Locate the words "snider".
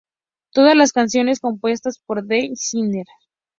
2.55-3.05